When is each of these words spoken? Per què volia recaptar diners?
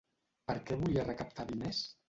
Per 0.51 0.55
què 0.69 0.79
volia 0.81 1.05
recaptar 1.11 1.49
diners? 1.53 1.87